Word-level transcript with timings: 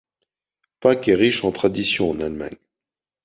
Pâques 0.79 1.09
est 1.09 1.13
riche 1.13 1.43
en 1.43 1.51
traditions 1.51 2.09
en 2.09 2.19
Allemagne. 2.21 2.57